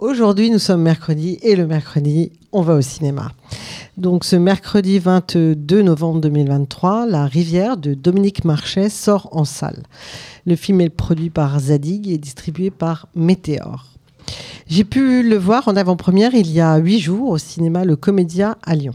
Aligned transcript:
Aujourd'hui, 0.00 0.50
nous 0.50 0.58
sommes 0.58 0.80
mercredi 0.80 1.38
et 1.42 1.54
le 1.54 1.66
mercredi, 1.66 2.32
on 2.52 2.62
va 2.62 2.74
au 2.74 2.80
cinéma. 2.80 3.32
Donc 3.98 4.24
ce 4.24 4.34
mercredi 4.34 4.98
22 4.98 5.82
novembre 5.82 6.22
2023, 6.22 7.04
La 7.04 7.26
Rivière 7.26 7.76
de 7.76 7.92
Dominique 7.92 8.46
Marchais 8.46 8.88
sort 8.88 9.28
en 9.32 9.44
salle. 9.44 9.82
Le 10.46 10.56
film 10.56 10.80
est 10.80 10.88
produit 10.88 11.28
par 11.28 11.60
Zadig 11.60 12.08
et 12.08 12.16
distribué 12.16 12.70
par 12.70 13.08
Météor. 13.14 13.88
J'ai 14.68 14.84
pu 14.84 15.22
le 15.22 15.36
voir 15.36 15.68
en 15.68 15.76
avant-première 15.76 16.32
il 16.32 16.50
y 16.50 16.62
a 16.62 16.78
huit 16.78 17.00
jours 17.00 17.28
au 17.28 17.38
cinéma 17.38 17.84
Le 17.84 17.96
Comédia 17.96 18.56
à 18.62 18.74
Lyon. 18.76 18.94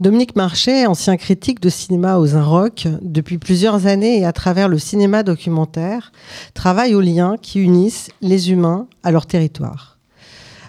Dominique 0.00 0.34
Marchais, 0.34 0.86
ancien 0.86 1.18
critique 1.18 1.60
de 1.60 1.68
cinéma 1.68 2.16
aux 2.16 2.34
Inrocks, 2.34 2.88
depuis 3.02 3.36
plusieurs 3.36 3.86
années 3.86 4.20
et 4.20 4.24
à 4.24 4.32
travers 4.32 4.66
le 4.66 4.78
cinéma 4.78 5.22
documentaire, 5.22 6.10
travaille 6.54 6.94
aux 6.94 7.02
liens 7.02 7.36
qui 7.36 7.60
unissent 7.60 8.08
les 8.22 8.50
humains 8.50 8.86
à 9.02 9.10
leur 9.10 9.26
territoire. 9.26 9.98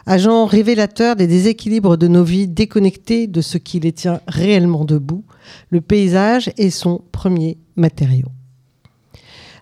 Agent 0.05 0.45
révélateur 0.45 1.15
des 1.15 1.27
déséquilibres 1.27 1.95
de 1.95 2.09
nos 2.09 2.25
vies 2.25 2.49
déconnectées 2.49 3.27
de 3.27 3.39
ce 3.39 3.57
qui 3.57 3.79
les 3.79 3.93
tient 3.93 4.19
réellement 4.27 4.83
debout, 4.83 5.23
le 5.69 5.79
paysage 5.79 6.51
est 6.57 6.69
son 6.69 7.01
premier 7.13 7.57
matériau. 7.77 8.27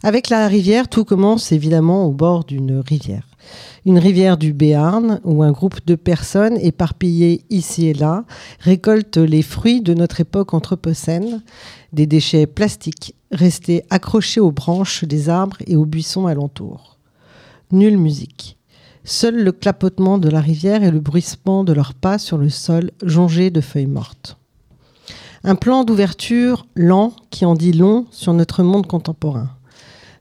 Avec 0.01 0.31
la 0.31 0.47
rivière, 0.47 0.87
tout 0.87 1.05
commence 1.05 1.51
évidemment 1.51 2.07
au 2.07 2.11
bord 2.11 2.43
d'une 2.43 2.79
rivière 2.79 3.28
une 3.85 3.99
rivière 3.99 4.37
du 4.37 4.53
Béarn 4.53 5.19
où 5.23 5.43
un 5.43 5.51
groupe 5.51 5.85
de 5.85 5.95
personnes 5.95 6.57
éparpillées 6.57 7.43
ici 7.49 7.87
et 7.87 7.93
là 7.93 8.25
récolte 8.59 9.17
les 9.17 9.41
fruits 9.41 9.81
de 9.81 9.93
notre 9.93 10.21
époque 10.21 10.53
anthropocène, 10.53 11.41
des 11.93 12.05
déchets 12.05 12.47
plastiques 12.47 13.15
restés 13.31 13.83
accrochés 13.89 14.39
aux 14.39 14.51
branches 14.51 15.03
des 15.03 15.29
arbres 15.29 15.57
et 15.67 15.75
aux 15.75 15.85
buissons 15.85 16.27
alentours. 16.27 16.97
Nulle 17.71 17.97
musique. 17.97 18.57
Seul 19.03 19.43
le 19.43 19.51
clapotement 19.51 20.17
de 20.17 20.29
la 20.29 20.41
rivière 20.41 20.83
et 20.83 20.91
le 20.91 20.99
bruissement 20.99 21.63
de 21.63 21.73
leurs 21.73 21.93
pas 21.93 22.17
sur 22.17 22.37
le 22.37 22.49
sol 22.49 22.91
jonché 23.03 23.49
de 23.49 23.61
feuilles 23.61 23.85
mortes. 23.85 24.37
Un 25.43 25.55
plan 25.55 25.85
d'ouverture 25.85 26.65
lent 26.75 27.13
qui 27.29 27.45
en 27.45 27.55
dit 27.55 27.71
long 27.71 28.05
sur 28.11 28.33
notre 28.33 28.61
monde 28.61 28.87
contemporain. 28.87 29.49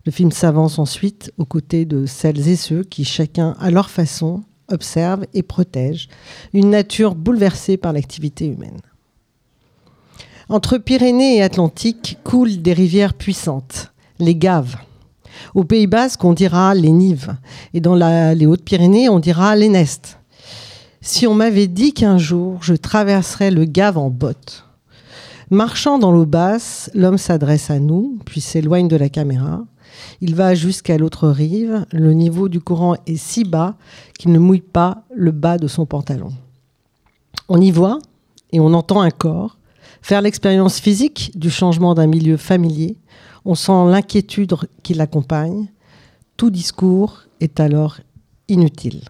Le 0.08 0.12
film 0.12 0.32
s'avance 0.32 0.78
ensuite 0.78 1.34
aux 1.36 1.44
côtés 1.44 1.84
de 1.84 2.06
celles 2.06 2.48
et 2.48 2.56
ceux 2.56 2.82
qui, 2.82 3.04
chacun 3.04 3.54
à 3.60 3.70
leur 3.70 3.90
façon, 3.90 4.42
observent 4.72 5.26
et 5.34 5.42
protègent 5.42 6.08
une 6.54 6.70
nature 6.70 7.14
bouleversée 7.14 7.76
par 7.76 7.92
l'activité 7.92 8.46
humaine. 8.46 8.80
Entre 10.48 10.78
Pyrénées 10.78 11.36
et 11.36 11.42
Atlantique 11.42 12.16
coulent 12.24 12.62
des 12.62 12.72
rivières 12.72 13.12
puissantes, 13.12 13.92
les 14.18 14.34
Gaves. 14.34 14.76
Au 15.54 15.64
Pays 15.64 15.86
Basque, 15.86 16.24
on 16.24 16.32
dira 16.32 16.74
les 16.74 16.90
Nives, 16.90 17.36
et 17.74 17.80
dans 17.80 17.94
les 17.94 18.46
Hautes-Pyrénées, 18.46 19.10
on 19.10 19.18
dira 19.18 19.56
les 19.56 19.68
Nestes. 19.68 20.18
Si 21.02 21.26
on 21.26 21.34
m'avait 21.34 21.66
dit 21.66 21.92
qu'un 21.92 22.16
jour 22.16 22.62
je 22.62 22.72
traverserais 22.72 23.50
le 23.50 23.66
Gave 23.66 23.98
en 23.98 24.08
botte, 24.08 24.67
marchant 25.50 25.98
dans 25.98 26.12
l'eau 26.12 26.26
basse, 26.26 26.90
l'homme 26.94 27.18
s'adresse 27.18 27.70
à 27.70 27.78
nous, 27.78 28.18
puis 28.24 28.40
s'éloigne 28.40 28.88
de 28.88 28.96
la 28.96 29.08
caméra. 29.08 29.64
Il 30.20 30.34
va 30.34 30.54
jusqu'à 30.54 30.98
l'autre 30.98 31.28
rive. 31.28 31.86
Le 31.92 32.12
niveau 32.12 32.48
du 32.48 32.60
courant 32.60 32.96
est 33.06 33.16
si 33.16 33.44
bas 33.44 33.76
qu'il 34.18 34.32
ne 34.32 34.38
mouille 34.38 34.60
pas 34.60 35.04
le 35.14 35.30
bas 35.30 35.58
de 35.58 35.66
son 35.66 35.86
pantalon. 35.86 36.32
On 37.48 37.60
y 37.60 37.70
voit 37.70 37.98
et 38.52 38.60
on 38.60 38.74
entend 38.74 39.00
un 39.00 39.10
corps 39.10 39.58
faire 40.02 40.22
l'expérience 40.22 40.80
physique 40.80 41.32
du 41.34 41.50
changement 41.50 41.94
d'un 41.94 42.06
milieu 42.06 42.36
familier. 42.36 42.96
On 43.44 43.54
sent 43.54 43.90
l'inquiétude 43.90 44.54
qui 44.82 44.94
l'accompagne. 44.94 45.68
Tout 46.36 46.50
discours 46.50 47.22
est 47.40 47.60
alors 47.60 47.98
inutile. 48.48 49.02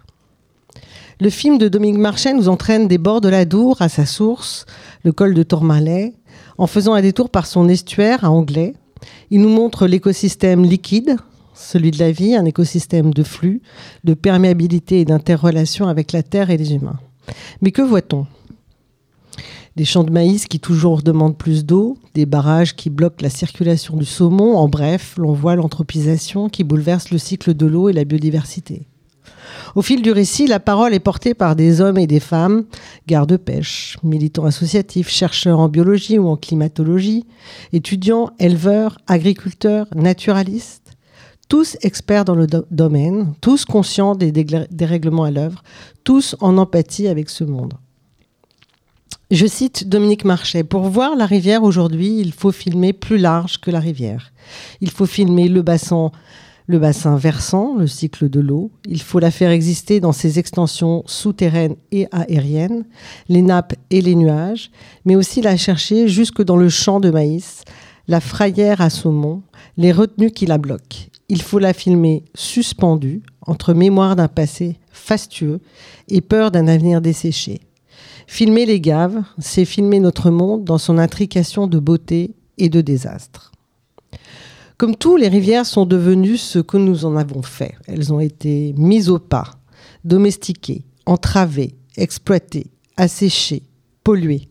Le 1.21 1.29
film 1.29 1.57
de 1.57 1.67
Dominique 1.67 1.99
Marchais 1.99 2.33
nous 2.33 2.47
entraîne 2.47 2.87
des 2.87 2.97
bords 2.97 3.19
de 3.19 3.27
la 3.27 3.43
Dour 3.43 3.81
à 3.81 3.89
sa 3.89 4.05
source, 4.05 4.65
le 5.03 5.11
col 5.11 5.33
de 5.33 5.43
Tourmalet, 5.43 6.13
en 6.57 6.65
faisant 6.65 6.93
un 6.93 7.01
détour 7.01 7.29
par 7.29 7.45
son 7.45 7.67
estuaire 7.67 8.23
à 8.23 8.31
Anglais, 8.31 8.73
il 9.29 9.41
nous 9.41 9.49
montre 9.49 9.85
l'écosystème 9.85 10.63
liquide, 10.63 11.17
celui 11.53 11.91
de 11.91 11.99
la 11.99 12.13
vie, 12.13 12.35
un 12.35 12.45
écosystème 12.45 13.13
de 13.13 13.23
flux, 13.23 13.61
de 14.05 14.13
perméabilité 14.13 15.01
et 15.01 15.05
d'interrelation 15.05 15.89
avec 15.89 16.13
la 16.13 16.23
Terre 16.23 16.51
et 16.51 16.57
les 16.57 16.73
humains. 16.73 16.99
Mais 17.61 17.71
que 17.71 17.81
voit-on? 17.81 18.25
Des 19.75 19.83
champs 19.83 20.05
de 20.05 20.11
maïs 20.11 20.47
qui 20.47 20.61
toujours 20.61 21.01
demandent 21.01 21.37
plus 21.37 21.65
d'eau, 21.65 21.97
des 22.13 22.25
barrages 22.25 22.77
qui 22.77 22.89
bloquent 22.89 23.23
la 23.23 23.29
circulation 23.29 23.97
du 23.97 24.05
saumon, 24.05 24.55
en 24.55 24.69
bref, 24.69 25.15
l'on 25.17 25.33
voit 25.33 25.57
l'anthropisation 25.57 26.47
qui 26.47 26.63
bouleverse 26.63 27.11
le 27.11 27.17
cycle 27.17 27.55
de 27.55 27.65
l'eau 27.65 27.89
et 27.89 27.93
la 27.93 28.05
biodiversité. 28.05 28.87
Au 29.75 29.81
fil 29.81 30.01
du 30.01 30.11
récit, 30.11 30.47
la 30.47 30.59
parole 30.59 30.93
est 30.93 30.99
portée 30.99 31.33
par 31.33 31.55
des 31.55 31.81
hommes 31.81 31.97
et 31.97 32.07
des 32.07 32.19
femmes, 32.19 32.65
gardes-pêche, 33.07 33.97
militants 34.03 34.45
associatifs, 34.45 35.09
chercheurs 35.09 35.59
en 35.59 35.69
biologie 35.69 36.17
ou 36.17 36.27
en 36.27 36.37
climatologie, 36.37 37.25
étudiants, 37.71 38.31
éleveurs, 38.39 38.97
agriculteurs, 39.07 39.87
naturalistes, 39.95 40.93
tous 41.47 41.77
experts 41.81 42.25
dans 42.25 42.35
le 42.35 42.47
domaine, 42.71 43.33
tous 43.41 43.65
conscients 43.65 44.15
des 44.15 44.31
dérèglements 44.31 45.23
à 45.23 45.31
l'œuvre, 45.31 45.63
tous 46.03 46.35
en 46.39 46.57
empathie 46.57 47.07
avec 47.07 47.29
ce 47.29 47.43
monde. 47.43 47.73
Je 49.31 49.45
cite 49.45 49.87
Dominique 49.87 50.25
Marchais. 50.25 50.63
Pour 50.63 50.89
voir 50.89 51.15
la 51.15 51.27
rivière 51.27 51.61
aujourd'hui, 51.61 52.19
il 52.19 52.33
faut 52.33 52.51
filmer 52.51 52.93
plus 52.93 53.19
large 53.19 53.59
que 53.59 53.69
la 53.69 53.79
rivière. 53.79 54.31
Il 54.81 54.89
faut 54.89 55.05
filmer 55.05 55.47
le 55.49 55.61
bassin 55.61 56.11
le 56.69 56.77
bassin 56.77 57.17
versant, 57.17 57.75
le 57.77 57.87
cycle 57.87 58.29
de 58.29 58.39
l'eau. 58.39 58.69
Il 58.85 59.01
faut 59.01 59.17
la 59.17 59.31
faire 59.31 59.49
exister 59.49 59.99
dans 59.99 60.11
ses 60.11 60.37
extensions 60.37 61.01
souterraines 61.07 61.75
et 61.91 62.07
aériennes, 62.11 62.85
les 63.27 63.41
nappes 63.41 63.73
et 63.89 64.01
les 64.01 64.13
nuages, 64.13 64.69
mais 65.03 65.15
aussi 65.15 65.41
la 65.41 65.57
chercher 65.57 66.07
jusque 66.07 66.43
dans 66.43 66.57
le 66.57 66.69
champ 66.69 66.99
de 66.99 67.09
maïs, 67.09 67.63
la 68.07 68.19
frayère 68.19 68.81
à 68.81 68.91
saumon, 68.91 69.41
les 69.77 69.91
retenues 69.91 70.29
qui 70.29 70.45
la 70.45 70.59
bloquent. 70.59 71.09
Il 71.27 71.41
faut 71.41 71.57
la 71.57 71.73
filmer 71.73 72.23
suspendue 72.35 73.23
entre 73.47 73.73
mémoire 73.73 74.15
d'un 74.15 74.27
passé 74.27 74.77
fastueux 74.91 75.61
et 76.07 76.21
peur 76.21 76.51
d'un 76.51 76.67
avenir 76.67 77.01
desséché. 77.01 77.61
Filmer 78.27 78.67
les 78.67 78.79
gaves, 78.79 79.23
c'est 79.39 79.65
filmer 79.65 79.99
notre 79.99 80.29
monde 80.29 80.65
dans 80.65 80.77
son 80.77 80.99
intrication 80.99 81.65
de 81.65 81.79
beauté 81.79 82.35
et 82.59 82.69
de 82.69 82.81
désastre. 82.81 83.53
Comme 84.79 84.95
tout, 84.95 85.17
les 85.17 85.27
rivières 85.27 85.65
sont 85.65 85.85
devenues 85.85 86.37
ce 86.37 86.57
que 86.57 86.77
nous 86.77 87.03
en 87.03 87.17
avons 87.17 87.41
fait. 87.41 87.75
Elles 87.85 88.13
ont 88.13 88.21
été 88.21 88.73
mises 88.77 89.09
au 89.09 89.19
pas, 89.19 89.59
domestiquées, 90.05 90.85
entravées, 91.05 91.75
exploitées, 91.97 92.67
asséchées, 92.95 93.63
polluées. 94.05 94.47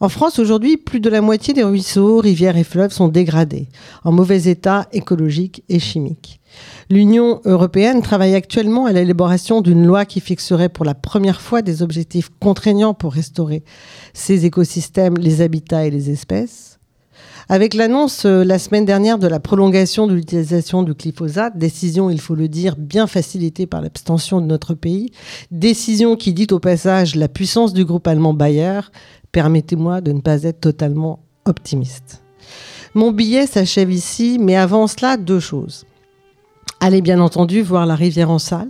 En 0.00 0.08
France, 0.08 0.38
aujourd'hui, 0.38 0.78
plus 0.78 0.98
de 0.98 1.10
la 1.10 1.20
moitié 1.20 1.52
des 1.52 1.62
ruisseaux, 1.62 2.20
rivières 2.20 2.56
et 2.56 2.64
fleuves 2.64 2.92
sont 2.92 3.08
dégradés, 3.08 3.68
en 4.02 4.12
mauvais 4.12 4.44
état 4.44 4.88
écologique 4.92 5.62
et 5.68 5.78
chimique. 5.78 6.40
L'Union 6.88 7.42
européenne 7.44 8.00
travaille 8.00 8.34
actuellement 8.34 8.86
à 8.86 8.92
l'élaboration 8.92 9.60
d'une 9.60 9.84
loi 9.84 10.06
qui 10.06 10.20
fixerait 10.20 10.70
pour 10.70 10.86
la 10.86 10.94
première 10.94 11.42
fois 11.42 11.60
des 11.60 11.82
objectifs 11.82 12.30
contraignants 12.40 12.94
pour 12.94 13.12
restaurer 13.12 13.62
ces 14.14 14.46
écosystèmes, 14.46 15.18
les 15.18 15.42
habitats 15.42 15.84
et 15.84 15.90
les 15.90 16.08
espèces. 16.08 16.79
Avec 17.48 17.74
l'annonce 17.74 18.26
euh, 18.26 18.44
la 18.44 18.60
semaine 18.60 18.84
dernière 18.84 19.18
de 19.18 19.26
la 19.26 19.40
prolongation 19.40 20.06
de 20.06 20.14
l'utilisation 20.14 20.84
du 20.84 20.94
glyphosate, 20.94 21.58
décision, 21.58 22.08
il 22.08 22.20
faut 22.20 22.36
le 22.36 22.46
dire, 22.46 22.76
bien 22.78 23.06
facilitée 23.06 23.66
par 23.66 23.80
l'abstention 23.80 24.40
de 24.40 24.46
notre 24.46 24.74
pays, 24.74 25.10
décision 25.50 26.14
qui 26.14 26.32
dit 26.32 26.46
au 26.52 26.60
passage 26.60 27.16
la 27.16 27.28
puissance 27.28 27.72
du 27.72 27.84
groupe 27.84 28.06
allemand 28.06 28.34
Bayer, 28.34 28.80
permettez-moi 29.32 30.00
de 30.00 30.12
ne 30.12 30.20
pas 30.20 30.44
être 30.44 30.60
totalement 30.60 31.24
optimiste. 31.44 32.22
Mon 32.94 33.10
billet 33.10 33.46
s'achève 33.46 33.90
ici, 33.90 34.38
mais 34.40 34.56
avant 34.56 34.86
cela, 34.86 35.16
deux 35.16 35.40
choses. 35.40 35.86
Allez 36.80 37.02
bien 37.02 37.20
entendu 37.20 37.62
voir 37.62 37.84
la 37.84 37.94
rivière 37.94 38.30
en 38.30 38.38
salle 38.38 38.68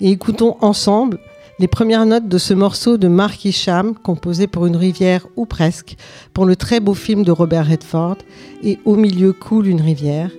et 0.00 0.10
écoutons 0.10 0.56
ensemble 0.60 1.18
les 1.58 1.68
premières 1.68 2.06
notes 2.06 2.28
de 2.28 2.38
ce 2.38 2.52
morceau 2.52 2.96
de 2.96 3.08
Mark 3.08 3.44
Isham, 3.44 3.94
composé 3.94 4.46
pour 4.46 4.66
une 4.66 4.76
rivière 4.76 5.26
ou 5.36 5.46
presque, 5.46 5.96
pour 6.32 6.46
le 6.46 6.56
très 6.56 6.80
beau 6.80 6.94
film 6.94 7.22
de 7.22 7.30
Robert 7.30 7.68
Redford, 7.68 8.16
et 8.62 8.78
Au 8.84 8.96
milieu 8.96 9.32
coule 9.32 9.68
une 9.68 9.80
rivière, 9.80 10.30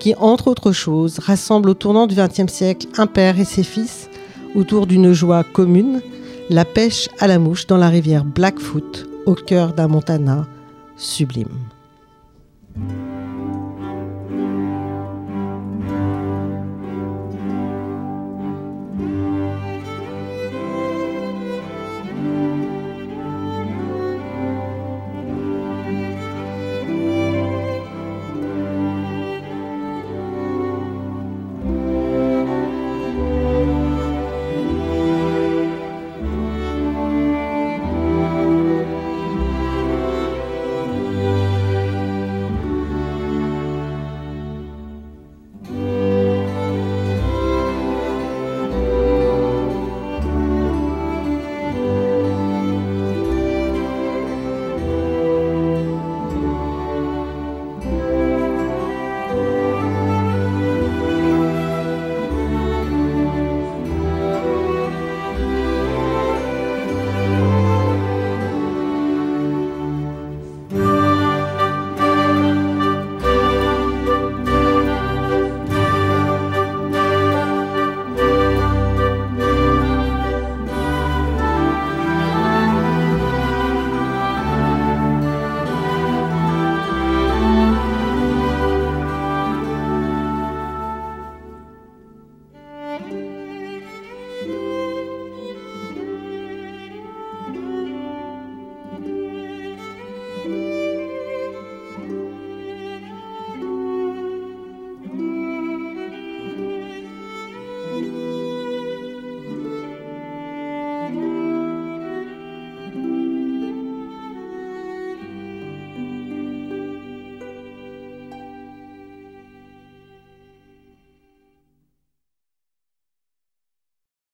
qui, 0.00 0.14
entre 0.16 0.48
autres 0.48 0.72
choses, 0.72 1.18
rassemble 1.18 1.68
au 1.68 1.74
tournant 1.74 2.06
du 2.06 2.16
XXe 2.16 2.52
siècle 2.52 2.88
un 2.96 3.06
père 3.06 3.38
et 3.38 3.44
ses 3.44 3.62
fils 3.62 4.08
autour 4.54 4.86
d'une 4.86 5.12
joie 5.12 5.44
commune, 5.44 6.00
la 6.50 6.64
pêche 6.64 7.08
à 7.18 7.26
la 7.26 7.38
mouche 7.38 7.66
dans 7.66 7.76
la 7.76 7.88
rivière 7.88 8.24
Blackfoot, 8.24 9.06
au 9.26 9.34
cœur 9.34 9.72
d'un 9.72 9.88
Montana 9.88 10.46
sublime. 10.96 11.73